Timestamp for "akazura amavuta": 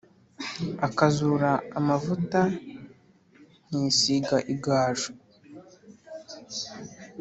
0.87-2.41